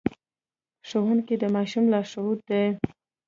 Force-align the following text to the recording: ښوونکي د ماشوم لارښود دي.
ښوونکي 0.87 1.35
د 1.41 1.43
ماشوم 1.55 1.85
لارښود 1.93 2.39
دي. 2.49 2.63